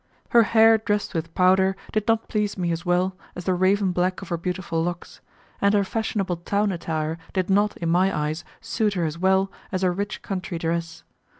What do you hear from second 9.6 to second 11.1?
as her rich country dress.